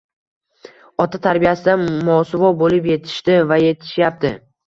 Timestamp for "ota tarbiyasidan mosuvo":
1.05-2.51